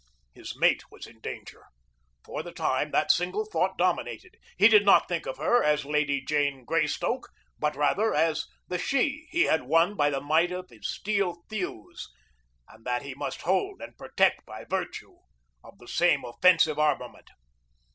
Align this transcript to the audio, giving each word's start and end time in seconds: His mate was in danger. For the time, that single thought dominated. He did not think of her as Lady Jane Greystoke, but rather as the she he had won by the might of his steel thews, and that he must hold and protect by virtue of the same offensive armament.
His 0.33 0.55
mate 0.57 0.81
was 0.89 1.05
in 1.05 1.19
danger. 1.19 1.63
For 2.25 2.41
the 2.41 2.51
time, 2.51 2.89
that 2.89 3.11
single 3.11 3.45
thought 3.45 3.77
dominated. 3.77 4.35
He 4.57 4.67
did 4.67 4.83
not 4.83 5.07
think 5.07 5.27
of 5.27 5.37
her 5.37 5.63
as 5.63 5.85
Lady 5.85 6.25
Jane 6.25 6.65
Greystoke, 6.65 7.29
but 7.59 7.75
rather 7.75 8.11
as 8.11 8.47
the 8.67 8.79
she 8.79 9.27
he 9.29 9.43
had 9.43 9.61
won 9.61 9.93
by 9.95 10.09
the 10.09 10.19
might 10.19 10.51
of 10.51 10.71
his 10.71 10.89
steel 10.91 11.43
thews, 11.51 12.07
and 12.67 12.83
that 12.83 13.03
he 13.03 13.13
must 13.13 13.43
hold 13.43 13.79
and 13.79 13.95
protect 13.95 14.43
by 14.43 14.65
virtue 14.65 15.19
of 15.63 15.77
the 15.77 15.87
same 15.87 16.25
offensive 16.25 16.79
armament. 16.79 17.29